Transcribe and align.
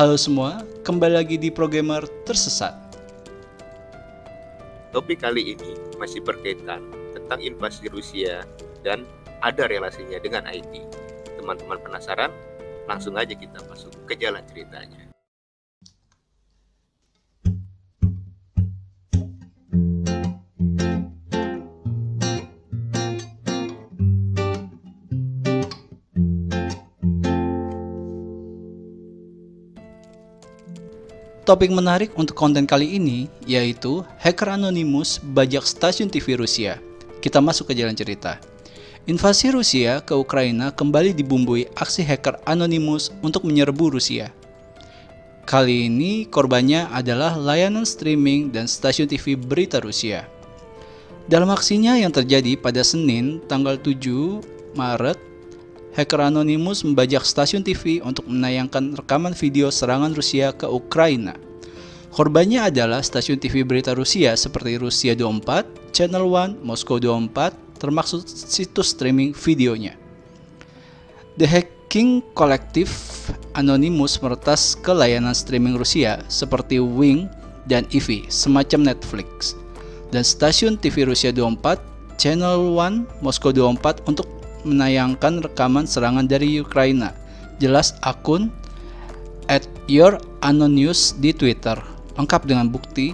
Halo 0.00 0.16
semua, 0.16 0.64
kembali 0.80 1.12
lagi 1.12 1.36
di 1.36 1.52
Programmer 1.52 2.00
Tersesat. 2.24 2.72
Topik 4.96 5.20
kali 5.20 5.52
ini 5.52 5.76
masih 6.00 6.24
berkaitan 6.24 6.80
tentang 7.12 7.36
invasi 7.44 7.84
Rusia 7.92 8.40
dan 8.80 9.04
ada 9.44 9.68
relasinya 9.68 10.16
dengan 10.16 10.48
IT. 10.48 10.72
Teman-teman 11.36 11.84
penasaran? 11.84 12.32
Langsung 12.88 13.12
aja 13.20 13.36
kita 13.36 13.60
masuk 13.68 13.92
ke 14.08 14.16
jalan 14.16 14.40
ceritanya. 14.48 15.09
Topik 31.50 31.74
menarik 31.74 32.14
untuk 32.14 32.38
konten 32.38 32.62
kali 32.62 32.94
ini 32.94 33.26
yaitu 33.42 34.06
hacker 34.22 34.54
anonimus 34.54 35.18
bajak 35.34 35.66
stasiun 35.66 36.06
TV 36.06 36.38
Rusia. 36.38 36.78
Kita 37.18 37.42
masuk 37.42 37.66
ke 37.66 37.72
jalan 37.74 37.98
cerita. 37.98 38.38
Invasi 39.10 39.50
Rusia 39.50 39.98
ke 39.98 40.14
Ukraina 40.14 40.70
kembali 40.70 41.10
dibumbui 41.10 41.66
aksi 41.74 42.06
hacker 42.06 42.38
anonimus 42.46 43.10
untuk 43.18 43.42
menyerbu 43.42 43.98
Rusia. 43.98 44.30
Kali 45.42 45.90
ini 45.90 46.22
korbannya 46.30 46.86
adalah 46.94 47.34
layanan 47.34 47.82
streaming 47.82 48.54
dan 48.54 48.70
stasiun 48.70 49.10
TV 49.10 49.34
berita 49.34 49.82
Rusia. 49.82 50.30
Dalam 51.26 51.50
aksinya 51.50 51.98
yang 51.98 52.14
terjadi 52.14 52.54
pada 52.62 52.86
Senin 52.86 53.42
tanggal 53.50 53.74
7 53.74 53.98
Maret, 54.78 55.18
hacker 56.00 56.24
anonimus 56.24 56.80
membajak 56.80 57.28
stasiun 57.28 57.60
TV 57.60 58.00
untuk 58.00 58.24
menayangkan 58.24 58.96
rekaman 58.96 59.36
video 59.36 59.68
serangan 59.68 60.16
Rusia 60.16 60.56
ke 60.56 60.64
Ukraina. 60.64 61.36
Korbannya 62.10 62.72
adalah 62.72 63.04
stasiun 63.04 63.36
TV 63.36 63.62
berita 63.62 63.92
Rusia 63.92 64.32
seperti 64.32 64.80
Rusia 64.80 65.12
24, 65.12 65.92
Channel 65.92 66.24
One, 66.24 66.56
Moskow 66.64 66.96
24, 66.96 67.52
termasuk 67.76 68.24
situs 68.26 68.96
streaming 68.96 69.36
videonya. 69.36 69.94
The 71.36 71.46
Hacking 71.46 72.24
Collective 72.32 72.90
Anonymous 73.54 74.18
meretas 74.24 74.74
ke 74.74 74.90
layanan 74.90 75.36
streaming 75.36 75.76
Rusia 75.78 76.24
seperti 76.26 76.80
Wing 76.82 77.28
dan 77.68 77.84
Ivi, 77.92 78.26
semacam 78.26 78.90
Netflix. 78.90 79.54
Dan 80.10 80.26
stasiun 80.26 80.80
TV 80.80 81.06
Rusia 81.06 81.30
24, 81.30 81.78
Channel 82.18 82.74
One, 82.74 83.06
Moskow 83.22 83.54
24 83.54 84.02
untuk 84.10 84.39
menayangkan 84.66 85.44
rekaman 85.44 85.84
serangan 85.88 86.28
dari 86.28 86.60
Ukraina. 86.60 87.16
Jelas 87.60 87.96
akun 88.04 88.48
at 89.50 89.66
your 89.90 90.16
anonymous 90.40 91.12
di 91.18 91.34
Twitter 91.34 91.76
lengkap 92.16 92.48
dengan 92.48 92.68
bukti 92.68 93.12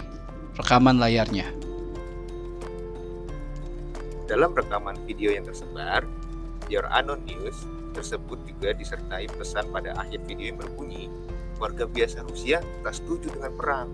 rekaman 0.59 0.99
layarnya. 0.99 1.47
Dalam 4.27 4.51
rekaman 4.59 4.99
video 5.07 5.31
yang 5.31 5.47
tersebar, 5.47 6.03
Your 6.67 6.91
Anon 6.91 7.23
News 7.31 7.63
tersebut 7.95 8.43
juga 8.43 8.75
disertai 8.75 9.31
pesan 9.31 9.71
pada 9.71 9.95
akhir 9.95 10.27
video 10.27 10.51
yang 10.51 10.59
berbunyi, 10.59 11.07
warga 11.63 11.87
biasa 11.87 12.27
Rusia 12.27 12.59
tak 12.83 12.99
setuju 12.99 13.31
dengan 13.39 13.55
perang 13.55 13.89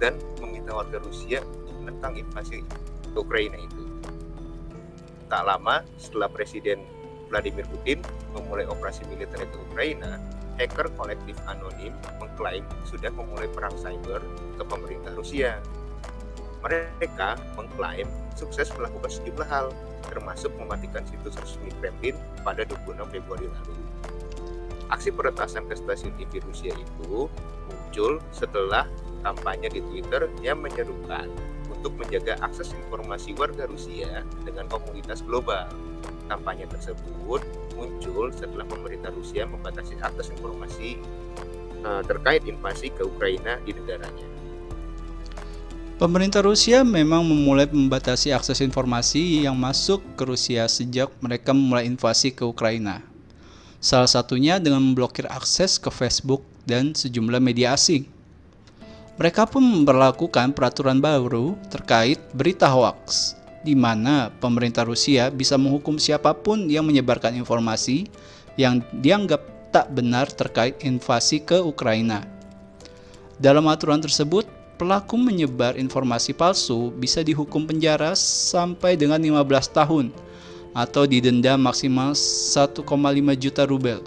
dan 0.00 0.16
meminta 0.40 0.72
warga 0.72 0.98
Rusia 1.04 1.44
untuk 1.44 1.76
menentang 1.84 2.16
invasi 2.16 2.64
Ukraina 3.12 3.60
itu. 3.60 3.87
Tak 5.28 5.44
lama 5.44 5.84
setelah 6.00 6.32
Presiden 6.32 6.80
Vladimir 7.28 7.68
Putin 7.68 8.00
memulai 8.32 8.64
operasi 8.64 9.04
militer 9.12 9.44
ke 9.44 9.56
Ukraina, 9.68 10.16
hacker 10.56 10.88
kolektif 10.96 11.36
anonim 11.44 11.92
mengklaim 12.16 12.64
sudah 12.88 13.12
memulai 13.12 13.44
perang 13.52 13.76
cyber 13.76 14.24
ke 14.56 14.62
pemerintah 14.64 15.12
Rusia. 15.12 15.60
Mereka 16.64 17.38
mengklaim 17.54 18.08
sukses 18.34 18.72
melakukan 18.74 19.12
sejumlah 19.12 19.46
hal, 19.46 19.70
termasuk 20.08 20.50
mematikan 20.56 21.04
situs 21.06 21.36
resmi 21.38 21.70
Kremlin 21.78 22.16
pada 22.40 22.64
26 22.64 22.98
Februari 23.12 23.46
lalu. 23.46 23.76
Aksi 24.88 25.12
peretasan 25.12 25.68
ke 25.68 25.76
stasiun 25.76 26.16
TV 26.16 26.40
Rusia 26.40 26.72
itu 26.72 27.28
muncul 27.68 28.24
setelah 28.32 28.88
kampanye 29.20 29.68
di 29.68 29.84
Twitter 29.84 30.24
yang 30.40 30.64
menyerukan 30.64 31.28
untuk 31.78 31.94
menjaga 31.94 32.34
akses 32.42 32.74
informasi 32.74 33.38
warga 33.38 33.70
Rusia 33.70 34.26
dengan 34.42 34.66
komunitas 34.66 35.22
global. 35.22 35.70
Kampanye 36.26 36.66
tersebut 36.68 37.40
muncul 37.78 38.34
setelah 38.34 38.66
pemerintah 38.66 39.14
Rusia 39.14 39.46
membatasi 39.46 39.96
akses 40.02 40.34
informasi 40.34 40.98
uh, 41.86 42.02
terkait 42.04 42.44
invasi 42.44 42.90
ke 42.90 43.06
Ukraina 43.06 43.62
di 43.62 43.72
negaranya. 43.72 44.26
Pemerintah 45.98 46.46
Rusia 46.46 46.86
memang 46.86 47.26
memulai 47.26 47.66
membatasi 47.66 48.30
akses 48.30 48.62
informasi 48.62 49.42
yang 49.42 49.58
masuk 49.58 49.98
ke 50.14 50.22
Rusia 50.22 50.70
sejak 50.70 51.10
mereka 51.18 51.50
memulai 51.50 51.90
invasi 51.90 52.30
ke 52.30 52.46
Ukraina. 52.46 53.02
Salah 53.82 54.06
satunya 54.06 54.62
dengan 54.62 54.82
memblokir 54.82 55.26
akses 55.26 55.74
ke 55.78 55.90
Facebook 55.90 56.46
dan 56.62 56.94
sejumlah 56.94 57.42
media 57.42 57.74
asing. 57.74 58.06
Mereka 59.18 59.50
pun 59.50 59.66
memperlakukan 59.66 60.54
peraturan 60.54 61.02
baru 61.02 61.58
terkait 61.74 62.22
berita 62.30 62.70
hoax 62.70 63.34
di 63.66 63.74
mana 63.74 64.30
pemerintah 64.38 64.86
Rusia 64.86 65.26
bisa 65.34 65.58
menghukum 65.58 65.98
siapa 65.98 66.30
pun 66.30 66.70
yang 66.70 66.86
menyebarkan 66.86 67.34
informasi 67.34 68.06
yang 68.54 68.78
dianggap 69.02 69.42
tak 69.74 69.90
benar 69.90 70.30
terkait 70.30 70.78
invasi 70.86 71.42
ke 71.42 71.58
Ukraina. 71.58 72.22
Dalam 73.42 73.66
aturan 73.66 73.98
tersebut, 73.98 74.46
pelaku 74.78 75.18
menyebar 75.18 75.74
informasi 75.74 76.30
palsu 76.30 76.94
bisa 76.94 77.20
dihukum 77.26 77.66
penjara 77.66 78.14
sampai 78.14 78.94
dengan 78.94 79.18
15 79.18 79.42
tahun 79.74 80.06
atau 80.78 81.10
didenda 81.10 81.58
maksimal 81.58 82.14
1,5 82.14 82.86
juta 83.34 83.66
rubel. 83.66 83.98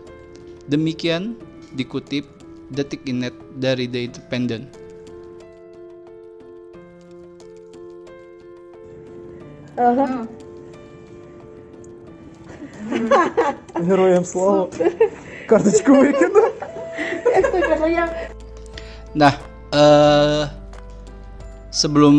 Demikian 0.71 1.35
dikutip 1.75 2.23
Detik 2.71 3.03
Inet 3.03 3.35
dari 3.59 3.91
The 3.91 4.07
Independent. 4.07 4.80
Ага. 9.80 10.26
Героям 13.80 14.24
слава. 14.24 14.70
Карточку 15.48 15.92
выкину. 15.94 16.42
Як 17.36 17.50
той 17.52 17.62
каже, 17.62 17.90
я 17.92 18.08
Nah, 19.16 19.32
eh 19.72 20.44
sebelum 21.72 22.16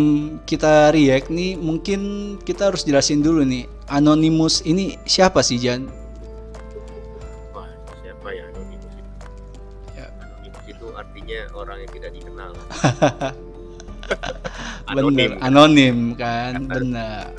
kita 0.50 0.94
react 0.94 1.30
nih, 1.34 1.58
mungkin 1.58 2.02
kita 2.42 2.70
harus 2.70 2.86
jelasin 2.86 3.22
dulu 3.22 3.42
nih, 3.46 3.66
Anonymous 3.90 4.62
ini 4.66 4.98
siapa 5.06 5.42
sih 5.42 5.58
Jan? 5.62 5.90
Wah, 7.54 7.70
siapa 8.04 8.28
ya 8.34 8.50
anonimus 8.54 8.94
itu? 8.94 9.08
Ya. 9.94 10.10
Anonimus 10.22 10.66
itu 10.70 10.86
artinya 10.94 11.40
orang 11.58 11.78
yang 11.86 11.92
tidak 11.94 12.12
dikenal. 12.18 12.52
Bener, 14.88 15.32
anonim 15.44 16.16
kan, 16.16 16.66
bener. 16.68 17.30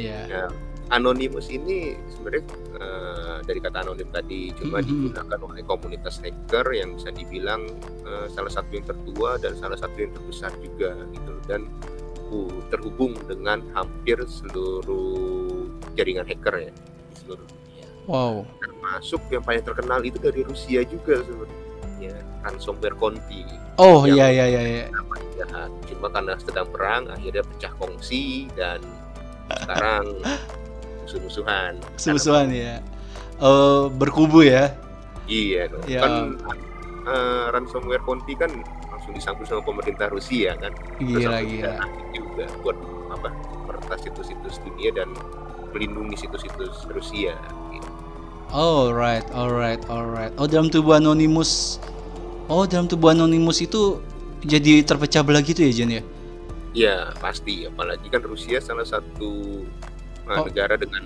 Iya. 0.00 0.20
Nah, 0.26 0.48
anonimus 0.90 1.46
ini 1.48 1.94
sebenarnya 2.10 2.44
eh, 2.80 3.36
dari 3.46 3.60
kata 3.62 3.86
anonim 3.86 4.10
tadi 4.10 4.50
cuma 4.58 4.82
Mhm. 4.82 4.86
digunakan 4.88 5.38
oleh 5.46 5.62
komunitas 5.62 6.18
hacker 6.18 6.66
yang 6.74 6.98
bisa 6.98 7.14
dibilang 7.14 7.62
eh, 8.02 8.26
salah 8.32 8.50
satu 8.50 8.74
yang 8.74 8.86
tertua 8.88 9.38
dan 9.38 9.54
salah 9.54 9.78
satu 9.78 9.94
yang 9.94 10.10
terbesar 10.10 10.50
juga 10.58 10.98
gitu 11.14 11.32
dan 11.46 11.70
uh, 12.30 12.58
terhubung 12.70 13.14
dengan 13.26 13.62
hampir 13.74 14.18
seluruh 14.26 15.66
jaringan 15.94 16.26
hacker 16.26 16.70
ya 16.70 16.72
di 16.74 17.14
seluruh 17.22 17.46
dunia. 17.46 17.86
Wow. 18.06 18.46
Termasuk 18.58 19.22
yang 19.30 19.42
paling 19.42 19.62
terkenal 19.66 20.00
itu 20.02 20.18
dari 20.18 20.42
Rusia 20.46 20.82
juga 20.86 21.22
sebenarnya 21.26 22.14
ransomware 22.46 22.94
Conti. 22.98 23.42
Oh 23.78 24.06
iya 24.06 24.30
iya 24.30 24.46
iya. 24.46 24.62
iya. 24.62 24.86
Cuma 25.90 26.06
karena 26.12 26.38
sedang 26.38 26.68
perang 26.70 27.10
akhirnya 27.10 27.42
pecah 27.42 27.72
kongsi 27.76 28.46
dan 28.54 28.78
sekarang 29.64 30.04
musuh-musuhan. 31.04 31.72
Musuh-musuhan 31.96 32.48
ya. 32.54 32.74
Eh 33.40 33.82
berkubu 33.94 34.46
ya. 34.46 34.74
Iya 35.26 35.70
dong. 35.70 35.84
Ya. 35.86 36.00
Kan 36.02 36.14
eh, 37.06 37.44
ransomware 37.50 38.02
Conti 38.06 38.34
kan 38.38 38.50
langsung 38.90 39.12
disambut 39.16 39.46
sama 39.48 39.62
pemerintah 39.64 40.06
Rusia 40.12 40.54
kan. 40.58 40.70
Gila 41.02 41.40
sampai 41.40 41.46
gila. 41.48 41.74
juga 42.14 42.44
buat 42.62 42.76
apa? 43.10 43.30
meretas 43.66 44.06
situs-situs 44.06 44.58
dunia 44.66 44.90
dan 44.94 45.08
melindungi 45.70 46.18
situs-situs 46.18 46.86
Rusia. 46.90 47.34
gitu. 47.74 47.90
Alright, 48.50 49.26
alright, 49.30 49.78
alright. 49.86 50.34
Oh 50.34 50.50
dalam 50.50 50.70
tubuh 50.74 50.98
Anonymous. 50.98 51.78
Oh 52.50 52.66
dalam 52.66 52.90
tubuh 52.90 53.14
Anonymous 53.14 53.62
itu 53.62 54.02
jadi 54.42 54.82
terpecah 54.82 55.22
belah 55.22 55.42
gitu 55.44 55.62
ya 55.62 55.70
Jan 55.70 55.90
ya? 55.94 56.02
Ya 56.70 57.10
pasti, 57.18 57.66
apalagi 57.66 58.06
kan 58.06 58.22
Rusia 58.22 58.62
salah 58.62 58.86
satu 58.86 59.64
uh, 60.26 60.38
Oh. 60.38 60.46
negara 60.46 60.78
dengan 60.78 61.02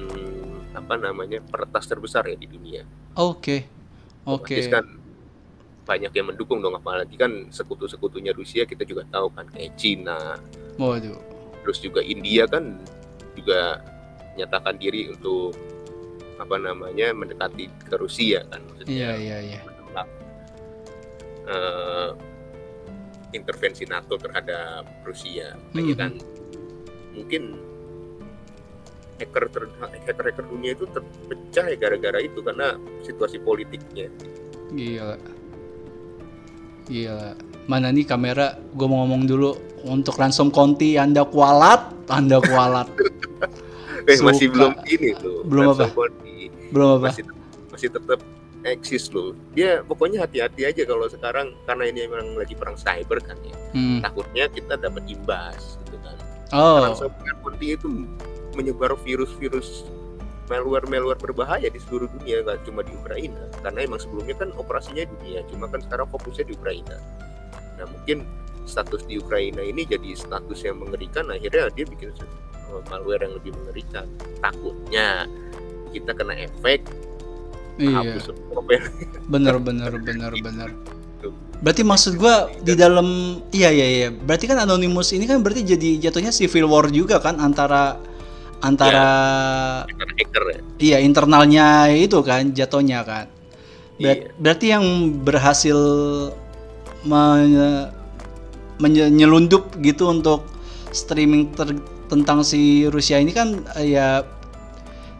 apa 0.74 1.00
namanya 1.00 1.40
peretas 1.40 1.88
terbesar 1.88 2.28
ya 2.28 2.36
di 2.36 2.44
dunia. 2.44 2.84
Oke. 3.16 3.64
Oke. 4.24 4.56
Otomatis 4.60 4.68
kan 4.68 4.84
banyak 5.84 6.12
yang 6.12 6.26
mendukung 6.32 6.64
dong 6.64 6.72
apalagi 6.72 7.12
kan 7.16 7.52
sekutu-sekutunya 7.52 8.32
Rusia 8.32 8.64
kita 8.64 8.88
juga 8.88 9.04
tahu 9.12 9.28
kan 9.36 9.44
kayak 9.52 9.76
Cina 9.76 10.40
Waduh. 10.80 11.20
terus 11.60 11.76
juga 11.76 12.00
India 12.00 12.48
kan 12.48 12.80
juga 13.36 13.84
nyatakan 14.32 14.80
diri 14.80 15.12
untuk 15.12 15.52
apa 16.40 16.56
namanya 16.56 17.12
mendekati 17.12 17.68
ke 17.84 18.00
Rusia 18.00 18.48
kan 18.48 18.64
Iya, 18.64 18.68
maksudnya 18.72 19.08
iya, 19.20 19.36
iya. 19.44 19.60
menolak 19.60 20.08
eh, 21.52 22.08
intervensi 23.34 23.84
NATO 23.84 24.14
terhadap 24.16 24.86
Rusia 25.02 25.52
Makanya 25.74 25.92
Mhm. 25.92 26.00
kan 26.00 26.12
mungkin 27.12 27.42
hacker 29.14 29.44
ter- 29.46 29.74
hacker 29.78 30.24
hacker 30.26 30.44
dunia 30.48 30.74
itu 30.74 30.86
terpecah 30.88 31.66
ya 31.70 31.76
gara-gara 31.76 32.18
itu 32.18 32.38
karena 32.40 32.74
situasi 33.02 33.38
politiknya 33.38 34.08
Gila. 34.74 35.14
Gila. 36.84 37.30
Mana 37.64 37.88
nih 37.88 38.04
kamera? 38.04 38.58
Gue 38.74 38.84
mau 38.84 39.06
ngomong 39.06 39.24
dulu 39.24 39.54
untuk 39.86 40.18
ransom 40.18 40.50
Conti 40.50 40.98
Anda 40.98 41.22
kualat, 41.22 42.10
Anda 42.10 42.42
kualat. 42.42 42.90
eh 44.10 44.18
masih 44.20 44.52
belum 44.52 44.74
ini 44.84 45.16
tuh 45.16 45.46
Belum 45.46 45.72
apa? 45.72 45.88
Ransom 45.88 45.96
Conti. 45.96 46.36
Belum 46.74 46.88
apa? 46.98 47.08
masih 47.08 47.24
masih 47.70 47.88
tetap 47.88 48.18
eksis 48.64 49.12
loh. 49.12 49.36
Dia 49.52 49.84
pokoknya 49.84 50.24
hati-hati 50.24 50.64
aja 50.64 50.82
kalau 50.88 51.06
sekarang 51.06 51.52
karena 51.68 51.84
ini 51.88 52.08
memang 52.08 52.34
lagi 52.34 52.56
perang 52.56 52.74
cyber 52.74 53.20
kan 53.20 53.36
ya. 53.44 53.56
Hmm. 53.74 53.98
takutnya 53.98 54.46
kita 54.48 54.78
dapat 54.78 55.02
imbas 55.10 55.76
gitu 55.86 55.98
kan. 56.00 56.16
Oh, 56.54 56.78
ransomware 56.86 57.36
Conti 57.42 57.74
itu 57.74 57.88
menyebar 58.54 58.94
virus-virus 59.02 59.82
malware-malware 60.46 61.18
berbahaya 61.18 61.72
di 61.72 61.80
seluruh 61.80 62.06
dunia 62.20 62.44
nggak 62.44 62.64
cuma 62.68 62.84
di 62.84 62.92
Ukraina. 62.94 63.50
Karena 63.64 63.84
emang 63.84 64.00
sebelumnya 64.00 64.36
kan 64.38 64.50
operasinya 64.56 65.04
di 65.04 65.12
dunia 65.20 65.40
cuma 65.48 65.66
kan 65.68 65.80
sekarang 65.84 66.08
fokusnya 66.08 66.44
di 66.48 66.52
Ukraina. 66.56 66.96
Nah 67.80 67.86
mungkin 67.90 68.24
status 68.64 69.04
di 69.04 69.20
Ukraina 69.20 69.60
ini 69.60 69.84
jadi 69.84 70.16
status 70.16 70.64
yang 70.64 70.80
mengerikan 70.80 71.28
akhirnya 71.28 71.68
dia 71.72 71.84
bikin 71.84 72.12
eh, 72.14 72.82
malware 72.88 73.24
yang 73.24 73.34
lebih 73.36 73.52
mengerikan. 73.56 74.06
Takutnya 74.40 75.28
kita 75.90 76.10
kena 76.14 76.34
efek 76.38 76.84
iya. 77.76 78.14
Bener, 79.26 79.54
bener, 79.58 79.92
bener, 79.98 80.32
bener. 80.36 80.70
Berarti 81.58 81.80
maksud 81.80 82.14
gua 82.14 82.52
di 82.60 82.76
dalam 82.76 83.06
iya 83.50 83.70
iya 83.70 83.86
iya. 83.88 84.08
Berarti 84.12 84.44
kan 84.44 84.60
Anonymous 84.60 85.10
ini 85.10 85.24
kan 85.24 85.40
berarti 85.40 85.64
jadi 85.64 85.96
jatuhnya 85.98 86.30
civil 86.30 86.68
war 86.68 86.86
juga 86.88 87.18
kan 87.18 87.40
antara 87.40 87.96
antara 88.60 89.06
karena 89.88 90.12
hacker 90.14 90.44
ya 90.44 90.58
iya 90.78 90.98
internalnya 91.00 91.66
itu 91.90 92.20
kan 92.20 92.52
jatuhnya 92.52 93.00
kan. 93.02 93.26
Ber- 93.96 94.02
Iya. 94.04 94.14
Berarti 94.36 94.66
yang 94.68 94.84
berhasil 95.22 95.78
menye- 97.04 97.88
menye- 98.78 99.12
nyelundup 99.12 99.70
gitu 99.80 100.10
untuk 100.10 100.44
streaming 100.90 101.52
ter- 101.54 101.80
tentang 102.08 102.42
si 102.42 102.84
Rusia 102.88 103.18
ini 103.18 103.32
kan 103.32 103.64
eh, 103.76 103.94
ya 103.94 104.22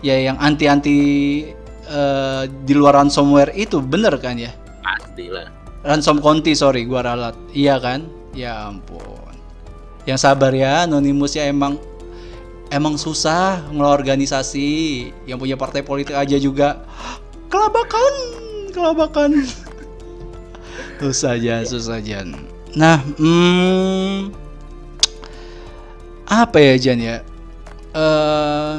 ya 0.00 0.16
yang 0.20 0.36
anti-anti 0.36 0.96
eh, 1.88 2.42
di 2.64 2.74
luar 2.76 3.00
ransomware 3.00 3.52
itu 3.56 3.80
bener 3.80 4.16
kan 4.20 4.36
ya? 4.36 4.52
pastilah 4.84 5.48
Ransom 5.84 6.16
Conti 6.20 6.56
sorry 6.56 6.88
gua 6.88 7.04
ralat. 7.04 7.36
Iya 7.52 7.76
kan? 7.76 8.08
Ya 8.32 8.72
ampun. 8.72 9.36
Yang 10.08 10.24
sabar 10.24 10.52
ya 10.56 10.88
Anonymous 10.88 11.36
ya 11.36 11.44
emang 11.44 11.76
emang 12.72 12.96
susah 12.96 13.60
ngelola 13.68 13.92
organisasi 14.00 14.68
yang 15.28 15.36
punya 15.36 15.60
partai 15.60 15.84
politik 15.84 16.16
aja 16.16 16.40
juga 16.40 16.80
kelabakan 17.52 18.14
kelabakan 18.72 19.30
susah 21.04 21.36
aja 21.36 21.62
susah 21.62 22.00
aja 22.00 22.24
nah 22.74 22.98
hmm, 23.20 24.32
apa 26.26 26.58
ya 26.58 26.74
Jan 26.80 26.98
ya 26.98 27.16
Eh, 27.94 28.78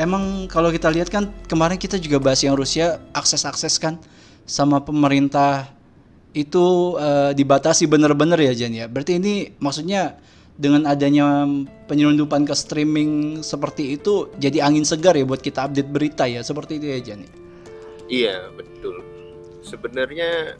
emang 0.00 0.48
kalau 0.48 0.72
kita 0.72 0.88
lihat 0.88 1.12
kan 1.12 1.28
kemarin 1.44 1.76
kita 1.76 2.00
juga 2.00 2.16
bahas 2.16 2.40
yang 2.40 2.56
Rusia 2.56 2.96
akses 3.12 3.44
akses 3.44 3.76
kan 3.76 4.00
sama 4.48 4.80
pemerintah 4.80 5.68
itu 6.32 6.96
eh, 6.96 7.36
dibatasi 7.36 7.84
bener-bener 7.84 8.40
ya 8.40 8.52
Jan 8.56 8.72
ya 8.72 8.86
berarti 8.88 9.20
ini 9.20 9.52
maksudnya 9.60 10.16
dengan 10.56 10.88
adanya 10.88 11.44
penyelundupan 11.88 12.48
ke 12.48 12.54
streaming 12.56 13.44
seperti 13.44 14.00
itu 14.00 14.32
jadi 14.40 14.64
angin 14.64 14.88
segar 14.88 15.16
ya 15.16 15.24
buat 15.28 15.44
kita 15.44 15.68
update 15.68 15.90
berita 15.92 16.24
ya 16.24 16.40
seperti 16.40 16.80
itu 16.80 16.86
ya 16.88 16.98
Jan 17.04 17.20
ya? 17.26 17.30
iya 18.08 18.36
betul 18.56 19.04
sebenarnya 19.60 20.56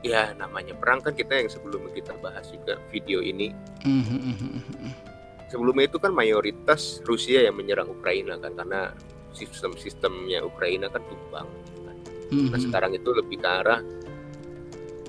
ya 0.00 0.32
namanya 0.40 0.72
perang 0.80 1.04
kan 1.04 1.12
kita 1.12 1.44
yang 1.44 1.50
sebelum 1.52 1.92
kita 1.92 2.16
bahas 2.24 2.48
juga 2.48 2.80
video 2.88 3.20
ini 3.20 3.52
Mhm, 3.84 4.04
mhm, 4.04 4.48
mhm. 4.60 5.09
Sebelumnya 5.50 5.90
itu 5.90 5.98
kan 5.98 6.14
mayoritas 6.14 7.02
Rusia 7.04 7.44
yang 7.44 7.58
menyerang 7.58 7.90
Ukraina 7.90 8.38
kan 8.38 8.54
karena 8.54 8.94
sistem-sistemnya 9.34 10.46
Ukraina 10.46 10.86
kan 10.88 11.02
tumbang 11.06 11.46
kan. 11.84 11.96
Mhm. 12.30 12.48
Nah 12.54 12.58
sekarang 12.58 12.94
itu 12.94 13.10
lebih 13.10 13.42
ke 13.42 13.48
arah 13.50 13.82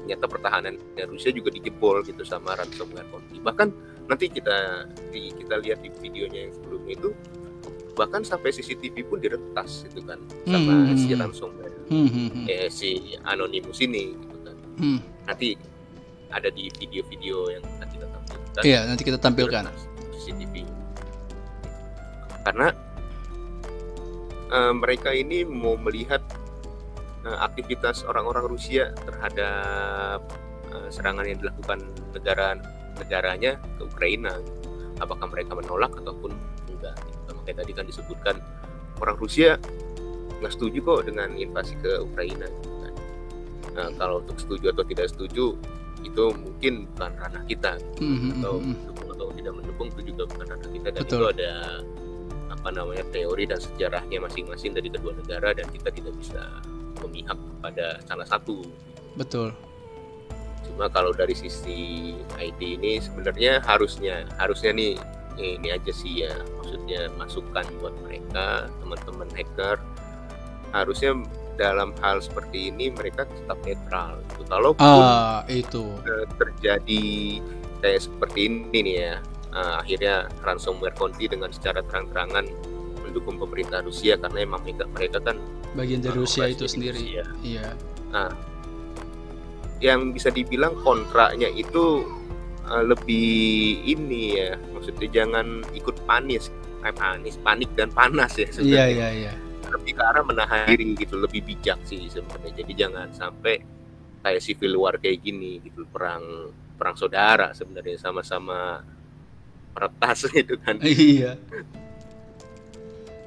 nyata 0.02 0.26
pertahanan 0.26 0.82
Rusia 1.08 1.30
juga 1.30 1.54
dijebol 1.54 2.02
gitu 2.04 2.26
sama 2.26 2.58
ransomware 2.58 3.06
Conti. 3.14 3.38
Bahkan 3.38 3.68
nanti 4.10 4.26
kita 4.28 4.90
di, 5.14 5.30
kita 5.38 5.62
lihat 5.62 5.80
di 5.86 5.94
videonya 6.02 6.50
yang 6.50 6.54
sebelumnya 6.58 6.94
itu 6.98 7.10
bahkan 7.94 8.26
sampai 8.26 8.50
CCTV 8.50 9.06
pun 9.06 9.20
diretas 9.22 9.86
gitu 9.86 10.02
kan 10.08 10.18
sama 10.48 10.74
Hmm. 10.90 10.98
si 10.98 11.12
ransomware 11.14 11.76
Mhm, 11.92 12.08
mhm. 12.08 12.44
eh, 12.48 12.68
si 12.72 12.90
Anonymous 13.28 13.78
ini 13.84 14.16
gitu 14.16 14.38
kan. 14.42 14.56
Hmm. 14.80 15.00
Nanti 15.28 15.54
ada 16.32 16.48
di 16.50 16.72
video-video 16.72 17.52
yang 17.52 17.64
nanti 17.78 18.00
kita 18.00 18.08
tampilkan. 18.10 18.62
Iya 18.64 18.80
nanti 18.88 19.04
kita 19.04 19.20
tampilkan. 19.20 19.64
CCTV 20.32 20.64
karena 22.48 22.74
eh, 24.50 24.74
mereka 24.74 25.12
ini 25.12 25.44
mau 25.46 25.78
melihat 25.78 26.24
eh, 27.28 27.38
aktivitas 27.44 28.08
orang-orang 28.08 28.48
Rusia 28.50 28.96
terhadap 29.06 30.24
eh, 30.72 30.88
serangan 30.90 31.28
yang 31.28 31.38
dilakukan 31.44 31.84
negara 32.16 32.58
negaranya 32.98 33.58
ke 33.78 33.82
Ukraina 33.88 34.40
apakah 35.02 35.26
mereka 35.30 35.58
menolak 35.58 35.92
ataupun 35.98 36.32
enggak 36.70 36.96
gitu. 37.02 37.34
makanya 37.34 37.58
tadi 37.66 37.72
kan 37.74 37.86
disebutkan 37.90 38.36
orang 39.02 39.18
Rusia 39.18 39.58
nggak 40.42 40.54
setuju 40.54 40.78
kok 40.82 41.02
dengan 41.10 41.38
invasi 41.38 41.78
ke 41.82 42.02
Ukraina 42.02 42.50
gitu 42.50 42.78
kan. 42.82 42.94
Nah, 43.78 43.88
kalau 43.98 44.26
untuk 44.26 44.38
setuju 44.42 44.74
atau 44.74 44.84
tidak 44.86 45.14
setuju 45.14 45.54
itu 46.02 46.24
mungkin 46.34 46.90
bukan 46.94 47.12
ranah 47.14 47.44
kita 47.46 47.78
atau 47.78 48.58
mhm. 48.58 48.74
mendukung 48.74 49.06
atau 49.06 49.11
tidak 49.42 49.54
mendukung 49.58 49.88
itu 49.90 50.14
juga 50.14 50.24
bukan 50.30 50.46
ranah 50.48 50.70
kita 50.70 50.88
dan 50.94 51.02
Betul. 51.02 51.18
itu 51.18 51.26
ada 51.36 51.52
apa 52.52 52.70
namanya 52.70 53.06
teori 53.10 53.44
dan 53.50 53.58
sejarahnya 53.58 54.18
masing-masing 54.22 54.72
dari 54.72 54.88
kedua 54.88 55.18
negara 55.18 55.50
dan 55.52 55.66
kita 55.74 55.90
tidak 55.90 56.14
bisa 56.22 56.42
memihak 57.02 57.34
kepada 57.36 57.98
salah 58.06 58.28
satu 58.30 58.62
Betul. 59.18 59.50
cuma 60.62 60.86
kalau 60.88 61.10
dari 61.12 61.34
sisi 61.34 62.14
ID 62.38 62.78
ini 62.78 63.02
sebenarnya 63.02 63.60
harusnya 63.66 64.30
harusnya 64.38 64.72
nih 64.72 64.94
ini 65.42 65.74
aja 65.74 65.90
sih 65.90 66.22
ya 66.22 66.32
maksudnya 66.62 67.10
masukan 67.18 67.66
buat 67.82 67.96
mereka 68.06 68.70
teman-teman 68.78 69.26
hacker 69.34 69.82
harusnya 70.72 71.18
dalam 71.58 71.92
hal 72.00 72.22
seperti 72.22 72.70
ini 72.72 72.94
mereka 72.94 73.28
tetap 73.28 73.58
netral 73.66 74.22
gitu. 74.30 74.44
kalaupun 74.48 74.86
Ah 74.86 75.42
itu. 75.50 75.84
eh, 76.06 76.26
terjadi 76.40 77.06
kayak 77.82 78.02
seperti 78.02 78.40
ini 78.48 78.78
nih 78.86 78.96
ya 79.02 79.16
eh, 79.52 79.76
akhirnya 79.80 80.28
ransomware 80.42 80.96
Conti 80.96 81.28
dengan 81.28 81.52
secara 81.52 81.84
terang-terangan 81.86 82.46
mendukung 83.04 83.36
pemerintah 83.36 83.84
Rusia 83.84 84.16
karena 84.16 84.40
emang 84.48 84.64
mereka, 84.64 84.88
mereka 84.96 85.18
kan 85.20 85.38
Bagian 85.76 86.00
dari 86.04 86.16
eh, 86.16 86.22
Rusia 86.24 86.44
operasi 86.48 86.56
itu 86.56 86.64
di 86.64 86.72
sendiri. 86.72 87.00
Rusia. 87.00 87.26
Iya. 87.44 87.68
yang 89.82 90.14
bisa 90.14 90.30
dibilang 90.30 90.78
kontraknya 90.86 91.50
itu 91.50 92.06
eh, 92.70 92.84
lebih 92.86 93.30
ini 93.84 94.38
ya 94.38 94.54
maksudnya 94.76 95.08
jangan 95.10 95.66
ikut 95.74 95.98
panis 96.06 96.54
eh, 96.86 96.94
panis 96.94 97.36
panik 97.42 97.70
dan 97.74 97.90
panas 97.90 98.38
ya 98.38 98.46
Iya 98.46 98.54
sebenarnya 98.54 98.88
iya 98.94 99.10
iya. 99.28 99.34
lebih 99.72 99.92
ke 99.98 100.04
arah 100.04 100.24
menahan 100.28 100.68
diri 100.70 100.94
gitu 101.00 101.16
lebih 101.18 101.42
bijak 101.48 101.80
sih 101.88 102.06
sebenarnya 102.12 102.52
jadi 102.62 102.74
jangan 102.88 103.08
sampai 103.16 103.64
kayak 104.22 104.42
civil 104.44 104.78
war 104.78 104.96
kayak 105.02 105.24
gini 105.26 105.58
gitu 105.66 105.82
perang 105.90 106.54
perang 106.78 106.94
saudara 106.94 107.54
sebenarnya 107.58 107.98
sama-sama 107.98 108.86
peretas 109.72 110.28
gitu 110.36 110.56
kan 110.62 110.78
Iya. 110.84 111.40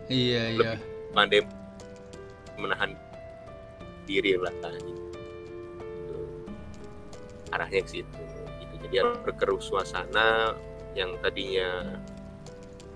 Iya 0.05 0.43
iya. 0.53 0.73
pandai 1.17 1.41
menahan 2.61 2.93
diri 4.05 4.37
lah 4.37 4.53
gitu. 4.53 5.03
arahnya 7.55 7.81
ke 7.87 7.91
situ 8.01 8.21
gitu. 8.61 8.75
jadi 8.91 9.09
berkeruh 9.25 9.63
suasana 9.63 10.53
yang 10.93 11.17
tadinya 11.25 11.99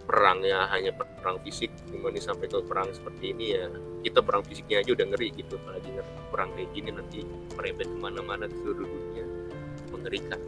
perangnya 0.09 0.69
hanya 0.73 0.93
perang 0.97 1.37
fisik 1.45 1.69
gimana 1.93 2.17
sampai 2.17 2.49
ke 2.49 2.57
perang 2.65 2.89
seperti 2.97 3.37
ini 3.37 3.47
ya 3.53 3.69
kita 4.01 4.25
perang 4.25 4.41
fisiknya 4.41 4.81
aja 4.81 4.97
udah 4.97 5.07
ngeri 5.13 5.29
gitu 5.37 5.61
apalagi 5.61 5.89
ngeri 5.93 6.11
perang 6.33 6.51
kayak 6.57 6.71
gini 6.73 6.91
nanti 6.97 7.19
merembet 7.53 7.89
ke 7.93 7.99
mana-mana 8.01 8.49
di 8.49 8.57
seluruh 8.57 8.89
dunia 8.89 9.25
mengerikan 9.93 10.41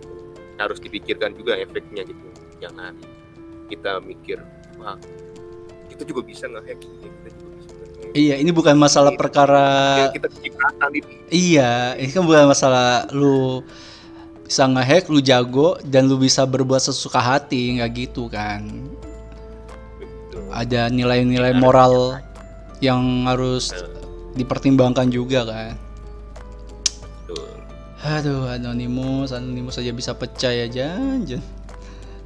harus 0.57 0.81
dipikirkan 0.81 1.37
juga 1.37 1.61
efeknya 1.61 2.09
gitu 2.09 2.25
jangan 2.61 2.93
kita 3.67 3.99
mikir 4.05 4.39
wah 4.77 4.97
kita 5.89 6.07
juga 6.07 6.21
bisa 6.23 6.47
nge-hack 6.47 6.79
ini 6.81 7.09
kita 7.09 7.29
juga 7.35 7.51
bisa 7.57 7.71
nge-hack 7.75 7.89
Iya, 8.11 8.35
ini 8.41 8.51
bukan 8.51 8.75
masalah 8.75 9.13
Ini- 9.15 9.21
perkara 9.21 9.67
Ya, 10.09 10.09
kita 10.15 10.29
cipratan 10.33 10.91
ini 10.95 11.13
Iya, 11.31 11.73
ini 12.01 12.11
kan 12.11 12.23
bukan 12.27 12.45
masalah 12.51 13.07
lu 13.15 13.63
bisa 14.51 14.67
ngehack, 14.67 15.07
lu 15.07 15.23
jago 15.23 15.79
dan 15.87 16.11
lu 16.11 16.19
bisa 16.19 16.43
berbuat 16.43 16.83
sesuka 16.83 17.23
hati, 17.23 17.79
nggak 17.79 17.91
gitu 17.95 18.27
kan. 18.27 18.67
Betul. 20.03 20.43
Ada 20.51 20.91
nilai-nilai 20.91 21.55
moral 21.55 22.19
yang 22.83 23.31
harus 23.31 23.71
dipertimbangkan 24.35 25.07
juga 25.07 25.47
kan. 25.47 25.79
Betul. 27.31 27.47
Aduh, 28.03 28.51
Anonymous, 28.51 29.31
Anonymous 29.31 29.79
aja 29.79 29.95
bisa 29.95 30.19
pecah 30.19 30.51
ya, 30.51 30.67
Jan, 30.67 31.23
Jan. 31.31 31.43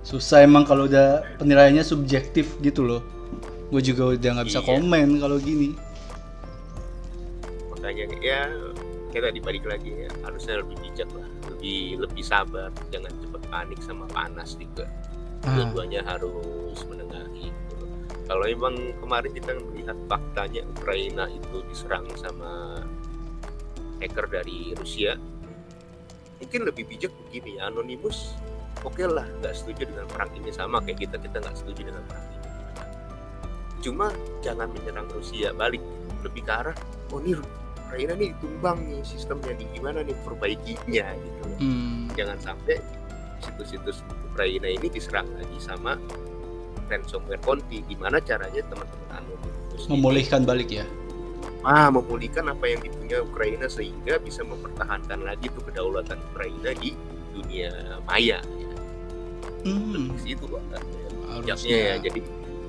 Susah 0.05 0.45
emang 0.45 0.63
kalau 0.63 0.85
udah 0.85 1.25
penilaiannya 1.37 1.81
subjektif 1.81 2.61
gitu 2.61 2.85
loh. 2.85 3.01
Gue 3.69 3.81
juga 3.81 4.13
udah 4.13 4.31
nggak 4.37 4.47
bisa 4.47 4.61
Iya. 4.61 4.69
komen 4.69 5.09
kalau 5.19 5.37
gini. 5.37 5.73
makanya 7.71 8.17
ya 8.25 8.49
kita 9.13 9.29
tadi 9.29 9.45
balik 9.45 9.69
lagi 9.69 9.93
ya 9.93 10.11
harusnya 10.25 10.65
lebih 10.65 10.81
bijak 10.81 11.05
lah 11.13 11.29
lebih 11.53 12.01
lebih 12.01 12.25
sabar 12.25 12.73
jangan 12.89 13.13
cepat 13.21 13.43
panik 13.47 13.81
sama 13.85 14.09
panas 14.09 14.57
juga 14.57 14.89
Ah, 15.45 15.53
dua-duanya 15.53 16.01
harus 16.01 16.81
menengahi 16.89 17.53
gitu. 17.53 17.85
kalau 18.25 18.49
emang 18.49 18.73
kemarin 19.05 19.37
kita 19.37 19.53
melihat 19.69 19.93
faktanya 20.09 20.65
Ukraina 20.73 21.29
itu 21.29 21.61
diserang 21.69 22.09
sama 22.17 22.81
hacker 24.01 24.33
dari 24.33 24.73
Rusia 24.73 25.21
mungkin 26.41 26.65
lebih 26.65 26.89
bijak 26.89 27.13
begini 27.29 27.61
ya 27.61 27.69
Oke 28.83 29.07
lah 29.07 29.27
nggak 29.41 29.55
setuju 29.55 29.87
dengan 29.95 30.07
perang 30.11 30.31
ini. 30.35 30.51
Sama 30.51 30.83
kayak 30.83 31.07
kita 31.07 31.17
kita 31.23 31.39
nggak 31.39 31.57
setuju 31.57 31.95
dengan 31.95 32.03
perang 32.11 32.27
ini. 32.27 32.49
Cuma 33.85 34.07
jangan 34.43 34.69
menyerang 34.75 35.07
Rusia 35.15 35.55
balik. 35.55 35.81
Lebih 36.27 36.43
ke 36.43 36.53
arah 36.53 36.77
oh 37.13 37.21
ini 37.21 37.39
Ukraina 37.85 38.17
nih 38.17 38.35
tumbang 38.43 38.79
nih 38.91 39.05
sistemnya 39.07 39.55
nih. 39.55 39.69
Gimana 39.77 40.03
nih 40.03 40.17
perbaikinya 40.25 41.07
gitu. 41.15 41.43
Hmm, 41.63 42.11
jangan 42.19 42.39
sampai 42.43 42.81
situs-situs 43.45 44.01
Ukraina 44.33 44.67
ini 44.67 44.89
diserang 44.89 45.29
lagi 45.37 45.59
sama 45.61 45.95
ransomware 46.89 47.41
Conti 47.41 47.81
gimana 47.89 48.21
caranya 48.21 48.61
teman-teman 48.69 49.09
Anonymous 49.13 49.85
ini, 49.87 49.91
memulihkan 49.95 50.43
balik 50.45 50.71
ya. 50.73 50.87
ah 51.65 51.89
memulihkan 51.89 52.45
apa 52.53 52.69
yang 52.69 52.81
dipunya 52.85 53.25
Ukraina 53.25 53.73
sehingga 53.73 54.21
bisa 54.21 54.45
mempertahankan 54.45 55.25
lagi 55.25 55.49
tuh 55.49 55.65
kedaulatan 55.65 56.21
Ukraina 56.33 56.77
di 56.77 56.93
dunia 57.33 57.73
maya. 58.05 58.39
ya. 58.39 58.54
Hmm, 59.65 60.13
Di 60.15 60.21
situ 60.23 60.45
ya 60.45 60.81
harusnya. 61.35 61.97
jadi 61.99 62.21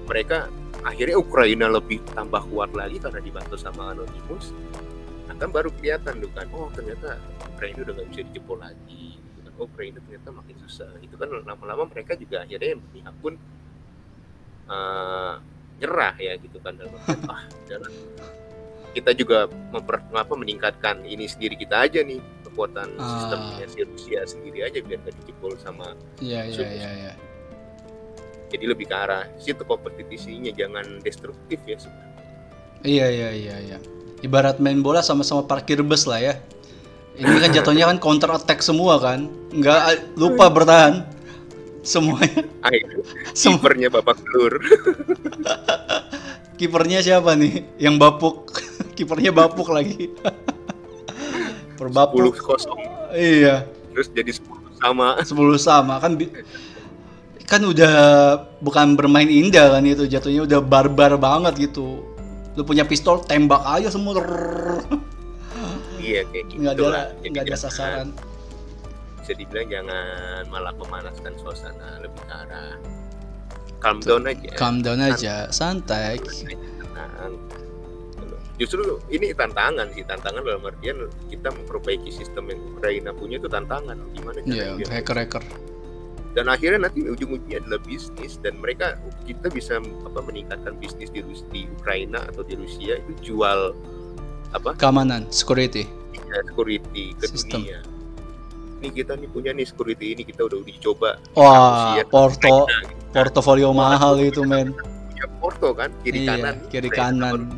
mereka 0.08 0.38
akhirnya 0.86 1.18
Ukraina 1.20 1.68
lebih 1.70 2.02
tambah 2.14 2.42
kuat 2.50 2.72
lagi 2.72 2.98
karena 3.02 3.20
dibantu 3.20 3.56
sama 3.60 3.92
Anonymous. 3.94 4.56
Nah 5.28 5.36
kan 5.36 5.50
baru 5.52 5.70
kelihatan 5.75 6.22
tuh 6.22 6.32
kan 6.32 6.48
oh 6.54 6.70
ternyata 6.72 7.20
Ukraina 7.52 7.84
udah 7.84 7.94
nggak 8.00 8.08
bisa 8.14 8.22
dijebol 8.32 8.58
lagi 8.62 9.18
gitu 9.20 9.40
kan. 9.44 9.54
oh 9.60 9.66
Ukraina 9.68 9.98
ternyata 10.02 10.30
makin 10.32 10.56
susah 10.66 10.90
itu 11.02 11.16
kan. 11.18 11.28
Lama-lama 11.44 11.84
mereka 11.90 12.16
juga 12.16 12.46
akhirnya 12.46 12.78
yang 12.78 12.82
berpihak 12.82 13.16
pun 13.20 13.34
eh, 14.70 15.34
nyerah 15.84 16.16
ya 16.22 16.34
gitu 16.40 16.58
kan. 16.62 16.74
Dalam 16.80 16.94
ah 17.28 17.44
kita 18.96 19.12
juga 19.12 19.52
memper, 19.75 20.00
apa, 20.16 20.34
meningkatkan 20.40 21.04
ini 21.04 21.28
sendiri 21.28 21.60
kita 21.60 21.84
aja 21.84 22.00
nih 22.00 22.24
kekuatan 22.55 22.88
Ah. 22.95 23.03
sistemnya 23.03 23.65
si 23.67 23.79
Rusia 23.83 24.19
sendiri 24.24 24.59
aja 24.63 24.79
biar 24.79 24.97
nggak 24.97 25.15
dijebol 25.19 25.53
sama 25.59 25.91
Iya, 26.17 26.47
iya, 26.47 26.67
iya, 26.71 26.89
iya. 26.95 27.13
jadi 28.47 28.65
lebih 28.65 28.88
ke 28.88 28.95
arah 28.95 29.27
situ 29.35 29.59
kompetisinya 29.62 30.47
jangan 30.50 31.03
destruktif 31.03 31.59
ya 31.62 31.75
sebenarnya. 31.75 32.15
Iya 32.81 33.07
iya 33.09 33.29
iya 33.33 33.55
iya. 33.59 33.77
Ibarat 34.21 34.57
main 34.57 34.79
bola 34.79 35.01
sama-sama 35.01 35.43
parkir 35.43 35.83
bus 35.83 36.07
lah 36.07 36.24
ya. 36.24 36.33
Ini 37.13 37.27
kan 37.41 37.51
jatuhnya 37.51 37.85
kan 37.85 37.97
counter 37.97 38.31
attack 38.31 38.59
semua 38.59 38.95
kan. 38.97 39.27
Nggak 39.50 40.15
lupa 40.15 40.47
bertahan. 40.47 41.03
Semuanya. 41.81 42.47
ah 42.62 42.71
Sem- 43.35 43.59
kipernya 43.59 43.89
babak 43.89 44.17
belur 44.21 44.57
Kipernya 46.55 47.03
siapa 47.03 47.35
nih? 47.35 47.67
Yang 47.75 47.95
bapuk. 48.00 48.35
Kipernya 48.97 49.35
bapuk 49.35 49.67
lagi. 49.67 50.15
Perbapuk. 51.75 52.20
10 52.32 52.39
kosong 52.41 52.79
Iya. 53.12 53.63
terus 53.91 54.08
jadi 54.12 54.32
10 54.32 54.75
sama 54.75 55.15
10 55.20 55.32
sama 55.58 55.96
kan 56.00 56.15
kan 57.46 57.62
udah 57.62 57.94
bukan 58.60 58.96
bermain 58.96 59.27
indah 59.27 59.70
kan 59.70 59.84
itu 59.84 60.03
jatuhnya 60.03 60.44
udah 60.44 60.60
barbar 60.60 61.15
banget 61.15 61.70
gitu. 61.70 62.01
Lu 62.55 62.63
punya 62.63 62.84
pistol 62.84 63.20
tembak 63.22 63.62
aja 63.62 63.88
semua. 63.88 64.17
iya 65.98 66.22
kayak 66.25 66.46
gitu 66.50 66.60
Nggak 66.60 66.74
ada 66.74 66.86
lah. 66.86 67.05
Jadi 67.15 67.27
nggak 67.29 67.46
ada 67.46 67.58
sasaran. 67.58 68.08
bisa 69.20 69.34
dibilang 69.34 69.65
jangan 69.67 70.05
malah 70.48 70.74
memanaskan 70.75 71.34
suasana 71.36 71.98
lebih 71.98 72.22
ke 72.22 72.34
arah 72.36 72.77
calm 73.82 73.98
down 73.98 74.22
aja 74.24 74.50
Calm 74.53 74.75
down 74.82 75.01
aja, 75.01 75.36
santai. 75.50 76.22
tenang 76.22 77.34
justru 78.55 78.81
ini 79.09 79.31
tantangan 79.31 79.91
sih 79.91 80.03
tantangan 80.03 80.39
dalam 80.39 80.63
artian 80.63 80.95
kita 81.27 81.51
memperbaiki 81.51 82.07
sistem 82.07 82.47
yang 82.47 82.62
Ukraina 82.71 83.12
punya 83.12 83.35
itu 83.35 83.47
tantangan 83.47 84.00
gimana 84.12 84.39
Iya, 84.41 84.75
caranya 84.75 84.85
hacker-hacker. 84.93 85.43
dan 86.31 86.45
akhirnya 86.47 86.79
nanti 86.81 87.00
ujung-ujungnya 87.01 87.59
adalah 87.59 87.79
bisnis 87.81 88.39
dan 88.39 88.55
mereka 88.55 88.95
kita 89.24 89.47
bisa 89.47 89.75
apa 89.79 90.19
meningkatkan 90.21 90.75
bisnis 90.75 91.07
di 91.07 91.19
Rus- 91.19 91.47
di 91.50 91.67
Ukraina 91.69 92.24
atau 92.25 92.41
di 92.41 92.55
Rusia 92.55 92.95
itu 92.97 93.12
jual 93.25 93.75
apa 94.51 94.71
Keamanan, 94.74 95.27
security. 95.29 95.83
ya, 96.13 96.39
security 96.45 97.12
ke 97.13 97.25
Sistem. 97.27 97.63
dunia 97.63 97.79
ini 98.75 98.91
kita 98.93 99.15
nih 99.15 99.27
punya 99.27 99.51
nih 99.51 99.65
security 99.65 100.12
ini 100.12 100.24
kita 100.24 100.43
udah 100.43 100.57
uji 100.59 100.75
coba 100.77 101.19
Wah, 101.33 101.95
Rusia, 101.95 102.03
porto, 102.05 102.55
Ukraina, 102.62 102.79
gitu. 102.85 103.12
portofolio 103.12 103.69
mahal 103.71 104.15
itu 104.17 104.41
men. 104.43 104.71
punya 104.71 105.25
Porto 105.38 105.71
kan 105.71 105.89
kiri 106.01 106.19
Iya, 106.21 106.29
kanan 106.33 106.55
kiri 106.67 106.88
Ukraina 106.88 107.27
kanan. 107.31 107.51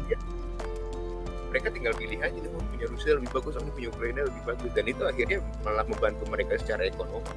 Mereka 1.50 1.68
tinggal 1.72 1.94
pilih 1.96 2.20
aja 2.20 2.38
nih 2.38 2.52
mau 2.52 2.64
punya 2.72 2.86
Rusia 2.92 3.12
lebih 3.16 3.30
bagus 3.32 3.54
atau 3.56 3.72
punya 3.72 3.90
Ukraina 3.90 4.20
lebih 4.28 4.44
bagus 4.44 4.72
dan 4.76 4.86
itu 4.88 5.04
akhirnya 5.08 5.40
malah 5.64 5.86
membantu 5.88 6.24
mereka 6.28 6.54
secara 6.60 6.88
ekonomi 6.88 7.34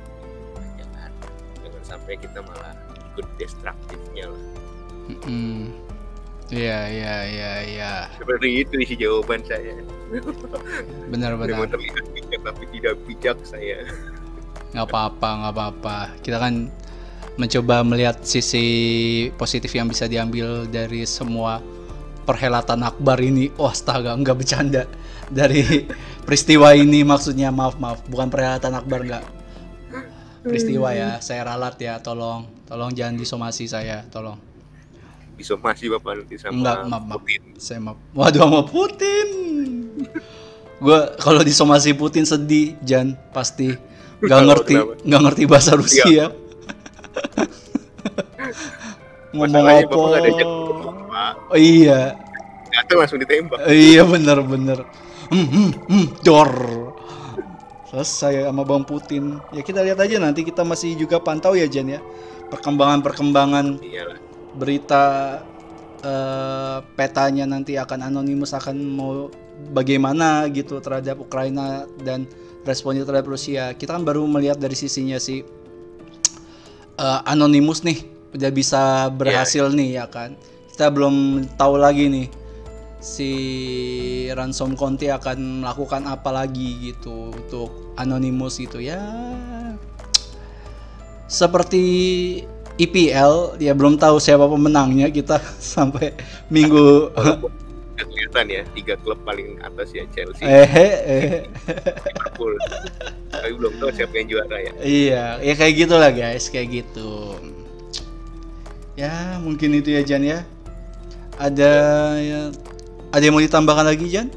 jangan 0.78 1.10
jangan 1.62 1.82
sampai 1.86 2.14
kita 2.18 2.38
malah 2.44 2.74
ikut 3.14 3.26
destruktifnya 3.38 4.30
lah. 4.30 4.44
Iya, 6.50 6.78
iya, 6.90 7.14
iya, 7.30 7.52
iya. 7.62 7.92
seperti 8.18 8.66
itu 8.66 8.74
isi 8.82 8.94
jawaban 8.98 9.38
saya 9.46 9.70
memang 10.10 10.34
Benar-benar. 11.14 11.70
terlihat 11.70 12.06
bijak 12.10 12.40
tapi 12.42 12.64
tidak 12.74 12.94
bijak 13.06 13.38
saya 13.46 13.86
Nggak 14.70 14.86
apa-apa, 14.86 15.28
nggak 15.34 15.52
apa-apa. 15.54 15.96
Kita 16.22 16.38
kan 16.38 16.70
mencoba 17.34 17.82
melihat 17.82 18.22
sisi 18.22 18.66
positif 19.34 19.72
yang 19.74 19.90
bisa 19.90 20.06
diambil 20.06 20.66
dari 20.68 21.02
semua 21.06 21.58
perhelatan 22.24 22.80
akbar 22.84 23.18
ini. 23.20 23.50
Oh, 23.56 23.68
astaga, 23.68 24.14
nggak 24.16 24.36
bercanda. 24.36 24.84
Dari 25.30 25.86
peristiwa 26.26 26.74
ini 26.74 27.02
maksudnya 27.06 27.50
maaf 27.54 27.78
maaf, 27.78 28.02
bukan 28.06 28.28
perhelatan 28.28 28.74
akbar 28.74 29.00
nggak. 29.06 29.24
Peristiwa 30.40 30.96
ya, 30.96 31.20
saya 31.20 31.44
ralat 31.44 31.76
ya, 31.76 32.00
tolong, 32.00 32.48
tolong 32.64 32.90
jangan 32.96 33.20
disomasi 33.20 33.68
saya, 33.68 34.04
tolong. 34.08 34.40
bisa 35.40 35.56
masih 35.56 35.96
bapak 35.96 36.20
nanti 36.20 36.36
sama 36.36 36.52
Enggak, 36.52 36.76
maaf, 36.84 37.00
maaf. 37.08 37.20
Putin. 37.24 37.42
Saya 37.56 37.80
maaf. 37.80 37.96
Waduh 38.12 38.40
sama 38.44 38.60
Putin. 38.68 39.28
Gue 40.80 41.00
kalau 41.16 41.40
disomasi 41.40 41.96
Putin 41.96 42.28
sedih, 42.28 42.76
Jan 42.84 43.16
pasti 43.32 43.72
nggak 44.20 44.40
ngerti 44.48 44.74
nggak 45.08 45.20
ngerti 45.24 45.42
bahasa 45.48 45.72
Rusia. 45.80 46.28
Ngomong 49.30 49.62
Masalahnya 49.62 49.86
apa? 49.86 50.89
Pak. 51.20 51.52
Oh, 51.52 51.60
iya, 51.60 52.16
datang 52.72 53.04
langsung 53.04 53.20
ditembak 53.20 53.60
iya 53.68 54.02
bener-bener. 54.08 54.88
Hmm, 55.28 55.46
hmm, 55.46 55.70
hmm, 55.84 56.06
dor. 56.24 56.52
Selesai 57.92 58.46
sama 58.46 58.62
Bang 58.64 58.88
Putin. 58.88 59.36
Ya 59.52 59.60
kita 59.60 59.84
lihat 59.84 60.00
aja 60.00 60.16
nanti 60.16 60.46
kita 60.46 60.64
masih 60.64 60.96
juga 60.96 61.20
pantau 61.20 61.52
ya 61.52 61.68
Jan 61.68 61.92
ya. 61.92 62.00
Perkembangan-perkembangan 62.50 63.82
iyalah 63.84 64.18
berita 64.54 65.04
eh, 66.02 66.78
petanya 66.98 67.46
nanti 67.46 67.78
akan 67.78 68.10
anonimus 68.10 68.50
akan 68.56 68.76
mau 68.78 69.30
bagaimana 69.70 70.48
gitu 70.50 70.80
terhadap 70.82 71.20
Ukraina 71.20 71.86
dan 72.02 72.26
responnya 72.64 73.04
terhadap 73.04 73.30
Rusia. 73.30 73.76
Kita 73.76 73.98
kan 73.98 74.02
baru 74.02 74.26
melihat 74.26 74.56
dari 74.58 74.74
sisinya 74.74 75.20
si 75.20 75.44
eh, 76.96 77.20
anonimus 77.28 77.84
nih 77.84 78.02
udah 78.34 78.50
bisa 78.54 79.10
berhasil 79.14 79.68
nih 79.70 80.00
ya 80.00 80.06
kan. 80.10 80.34
Kita 80.80 80.88
belum 80.88 81.44
tahu 81.60 81.76
lagi 81.76 82.08
nih 82.08 82.32
si 83.04 83.32
Ransom 84.32 84.72
Conti 84.72 85.12
akan 85.12 85.60
melakukan 85.60 86.08
apa 86.08 86.32
lagi 86.32 86.88
gitu 86.88 87.36
untuk 87.36 87.92
Anonymous 88.00 88.56
gitu 88.56 88.80
ya. 88.80 88.96
Seperti 91.28 91.84
IPL 92.80 93.60
ya 93.60 93.76
belum 93.76 94.00
tahu 94.00 94.16
siapa 94.24 94.48
pemenangnya 94.48 95.12
kita 95.12 95.36
sampai 95.76 96.16
minggu 96.48 97.12
kelihatan 98.00 98.48
ya 98.48 98.64
tiga 98.72 98.96
klub 99.04 99.20
paling 99.28 99.60
atas 99.60 99.92
ya 99.92 100.08
Chelsea, 100.16 100.48
eh 100.48 100.64
eh 100.64 101.44
Liverpool. 102.08 102.56
Tapi 103.28 103.52
belum 103.52 103.84
tahu 103.84 103.90
siapa 104.00 104.16
yang 104.16 104.32
juara 104.32 104.56
ya. 104.64 104.72
Iya, 104.80 105.24
ya 105.44 105.54
kayak 105.60 105.74
gitulah 105.76 106.08
guys, 106.08 106.48
kayak 106.48 106.72
gitu. 106.72 107.36
Ya, 108.96 109.36
mungkin 109.44 109.76
itu 109.76 109.92
ya 109.92 110.00
Jan 110.00 110.24
ya. 110.24 110.40
Ada 111.40 111.72
ya 112.20 112.40
ada 113.10 113.22
yang 113.24 113.32
mau 113.32 113.40
ditambahkan 113.40 113.88
lagi 113.88 114.06
Jan? 114.12 114.28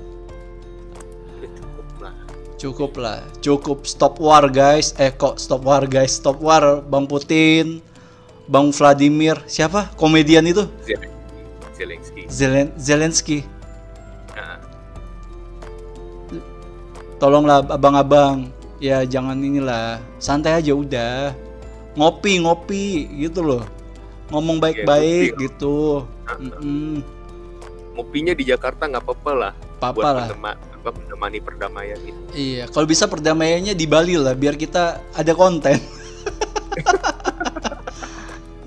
Cukup 2.56 2.96
lah. 2.96 3.20
Cukup 3.44 3.84
stop 3.84 4.24
war 4.24 4.48
guys. 4.48 4.96
Eh 4.96 5.12
kok 5.12 5.36
stop 5.36 5.68
war 5.68 5.84
guys, 5.84 6.16
stop 6.16 6.40
war 6.40 6.80
Bang 6.80 7.04
Putin, 7.12 7.84
Bang 8.48 8.72
Vladimir, 8.72 9.36
siapa? 9.52 9.92
Komedian 10.00 10.48
itu? 10.48 10.64
Zelensky. 10.88 11.44
Zelensky. 11.76 12.22
Zelen 12.32 12.68
Zelensky. 12.80 13.40
Nah, 14.32 14.64
Tolonglah 17.20 17.68
abang-abang, 17.68 18.48
ya 18.80 19.04
jangan 19.04 19.40
inilah, 19.44 20.00
santai 20.20 20.60
aja 20.60 20.72
udah. 20.72 21.36
Ngopi, 22.00 22.48
ngopi 22.48 23.12
gitu 23.28 23.44
loh. 23.44 23.64
Ngomong 24.32 24.64
baik-baik 24.64 25.36
ngopi. 25.36 25.44
gitu. 25.48 26.08
Ngopinya 27.94 28.34
di 28.34 28.44
Jakarta 28.48 28.90
nggak 28.90 29.04
apa-apa 29.06 29.32
lah. 29.32 29.54
Apa-apa 29.78 30.00
buat 30.00 30.16
lah. 30.16 30.28
apa, 30.84 30.92
menemani 31.00 31.40
perdamaian 31.40 32.00
itu. 32.04 32.22
Iya, 32.36 32.68
kalau 32.68 32.84
bisa 32.84 33.08
perdamaiannya 33.08 33.72
di 33.72 33.86
Bali 33.88 34.20
lah, 34.20 34.36
biar 34.36 34.60
kita 34.60 35.00
ada 35.16 35.32
konten. 35.32 35.80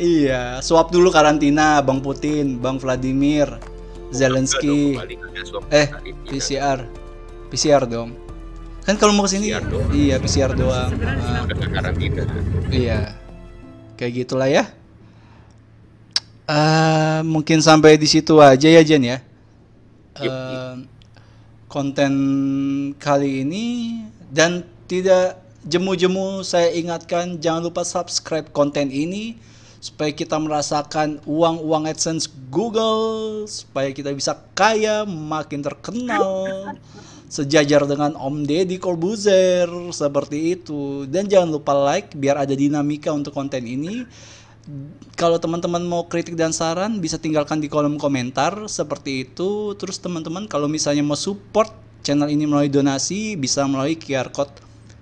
iya, 0.00 0.62
swap 0.64 0.88
dulu 0.88 1.12
karantina, 1.12 1.84
Bang 1.84 2.00
Putin, 2.00 2.56
Bang 2.56 2.80
Vladimir, 2.80 3.60
Zelensky, 4.14 4.96
Enggak 4.96 5.44
dong, 5.52 5.64
eh 5.68 5.86
karantina. 5.92 6.30
PCR, 6.30 6.78
PCR 7.52 7.82
dong. 7.84 8.10
Kan 8.86 8.94
kalau 8.96 9.12
mau 9.12 9.26
ke 9.26 9.34
sini, 9.34 9.50
PCR 9.50 9.66
doang. 9.66 9.88
iya 9.90 10.16
PCR 10.22 10.52
doang. 10.54 10.90
Karantina 11.74 12.22
iya, 12.70 13.18
kayak 13.98 14.24
gitulah 14.24 14.48
ya. 14.48 14.64
Eh, 16.46 17.20
mungkin 17.26 17.58
sampai 17.58 17.98
di 17.98 18.06
situ 18.06 18.38
aja 18.38 18.70
ya 18.70 18.82
Jen 18.86 19.02
ya. 19.02 19.18
Eh, 20.22 20.74
konten 21.66 22.12
kali 23.02 23.42
ini 23.42 23.66
dan 24.30 24.62
tidak 24.86 25.42
jemu-jemu 25.66 26.46
saya 26.46 26.70
ingatkan 26.70 27.42
jangan 27.42 27.66
lupa 27.66 27.82
subscribe 27.82 28.46
konten 28.54 28.94
ini 28.94 29.34
supaya 29.82 30.14
kita 30.14 30.38
merasakan 30.38 31.18
uang-uang 31.26 31.90
AdSense 31.90 32.30
Google 32.48 33.44
supaya 33.50 33.90
kita 33.90 34.14
bisa 34.14 34.38
kaya 34.54 35.02
makin 35.02 35.66
terkenal 35.66 36.78
sejajar 37.26 37.90
dengan 37.90 38.14
Om 38.14 38.46
Deddy 38.46 38.78
Corbuzier 38.78 39.66
seperti 39.90 40.54
itu. 40.54 41.10
Dan 41.10 41.26
jangan 41.26 41.58
lupa 41.58 41.74
like 41.74 42.14
biar 42.14 42.38
ada 42.46 42.54
dinamika 42.54 43.10
untuk 43.10 43.34
konten 43.34 43.66
ini 43.66 44.06
kalau 45.14 45.38
teman-teman 45.38 45.78
mau 45.86 46.10
kritik 46.10 46.34
dan 46.34 46.50
saran 46.50 46.98
bisa 46.98 47.22
tinggalkan 47.22 47.62
di 47.62 47.70
kolom 47.70 48.02
komentar 48.02 48.66
seperti 48.66 49.22
itu. 49.28 49.78
Terus 49.78 50.02
teman-teman 50.02 50.50
kalau 50.50 50.66
misalnya 50.66 51.06
mau 51.06 51.14
support 51.14 51.70
channel 52.02 52.26
ini 52.26 52.50
melalui 52.50 52.70
donasi 52.70 53.38
bisa 53.38 53.62
melalui 53.66 53.94
QR 53.94 54.34
code 54.34 54.52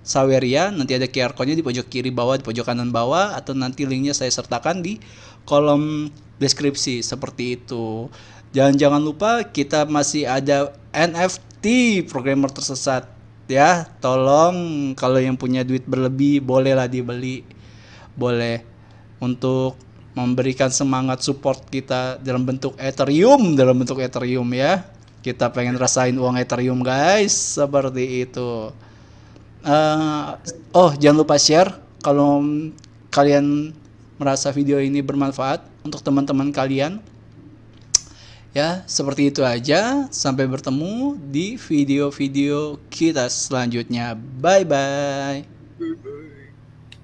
Saweria. 0.05 0.69
Nanti 0.69 0.93
ada 0.93 1.09
QR 1.09 1.33
code-nya 1.33 1.57
di 1.57 1.65
pojok 1.65 1.89
kiri 1.89 2.13
bawah, 2.13 2.37
di 2.37 2.45
pojok 2.45 2.65
kanan 2.65 2.93
bawah 2.93 3.33
atau 3.33 3.57
nanti 3.57 3.89
linknya 3.89 4.13
saya 4.13 4.29
sertakan 4.29 4.85
di 4.85 5.01
kolom 5.49 6.13
deskripsi 6.37 7.01
seperti 7.01 7.57
itu. 7.57 8.09
Dan 8.53 8.77
jangan 8.77 9.01
lupa 9.01 9.49
kita 9.49 9.89
masih 9.89 10.29
ada 10.29 10.77
NFT 10.93 12.05
programmer 12.05 12.53
tersesat 12.53 13.09
ya. 13.49 13.89
Tolong 13.97 14.93
kalau 14.93 15.17
yang 15.17 15.33
punya 15.33 15.65
duit 15.65 15.89
berlebih 15.89 16.37
bolehlah 16.45 16.85
dibeli. 16.85 17.41
Boleh 18.15 18.74
untuk 19.25 19.73
memberikan 20.15 20.71
semangat 20.71 21.25
support 21.25 21.59
kita 21.67 22.21
dalam 22.23 22.47
bentuk 22.47 22.77
Ethereum 22.79 23.57
dalam 23.57 23.75
bentuk 23.75 23.99
Ethereum 23.99 24.47
ya. 24.55 24.85
Kita 25.19 25.49
pengen 25.49 25.75
rasain 25.75 26.15
uang 26.15 26.37
Ethereum 26.37 26.79
guys 26.85 27.33
seperti 27.33 28.29
itu. 28.29 28.69
Eh, 29.65 30.27
oh 30.71 30.93
jangan 30.95 31.25
lupa 31.25 31.35
share 31.41 31.73
kalau 32.05 32.45
kalian 33.09 33.73
merasa 34.21 34.53
video 34.53 34.77
ini 34.79 35.01
bermanfaat 35.01 35.65
untuk 35.83 35.99
teman-teman 36.05 36.53
kalian. 36.53 37.01
Ya 38.55 38.87
seperti 38.87 39.33
itu 39.33 39.43
aja. 39.43 40.07
Sampai 40.13 40.47
bertemu 40.47 41.19
di 41.19 41.59
video-video 41.59 42.79
kita 42.87 43.27
selanjutnya. 43.27 44.15
Bye 44.15 44.63
bye 44.63 45.43